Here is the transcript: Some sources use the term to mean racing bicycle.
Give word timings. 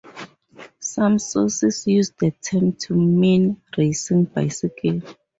Some 0.79 1.19
sources 1.19 1.85
use 1.85 2.09
the 2.09 2.31
term 2.31 2.73
to 2.87 2.95
mean 2.95 3.61
racing 3.77 4.23
bicycle. 4.23 5.03